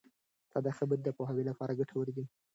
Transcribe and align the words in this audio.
ساده 0.51 0.71
خبرې 0.79 1.01
د 1.05 1.09
پوهاوي 1.17 1.43
لپاره 1.49 1.77
ګټورې 1.79 2.13
دي. 2.17 2.25